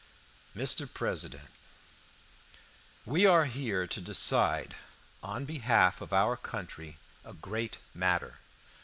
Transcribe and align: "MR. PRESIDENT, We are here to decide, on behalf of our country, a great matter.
"MR. 0.57 0.91
PRESIDENT, 0.91 1.51
We 3.05 3.27
are 3.27 3.45
here 3.45 3.85
to 3.85 4.01
decide, 4.01 4.73
on 5.21 5.45
behalf 5.45 6.01
of 6.01 6.11
our 6.11 6.35
country, 6.35 6.97
a 7.23 7.33
great 7.35 7.77
matter. 7.93 8.39